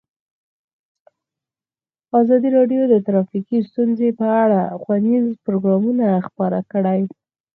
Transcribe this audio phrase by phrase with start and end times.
[2.19, 7.01] ازادي راډیو د ټرافیکي ستونزې په اړه ښوونیز پروګرامونه خپاره کړي.